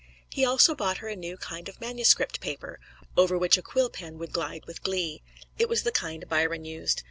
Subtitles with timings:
[0.31, 2.79] He also bought her a new kind of manuscript paper,
[3.15, 5.21] over which a quill pen would glide with glee:
[5.59, 6.99] it was the kind Byron used.